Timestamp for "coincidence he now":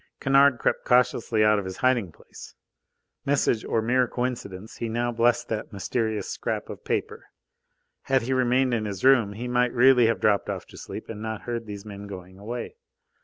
4.07-5.11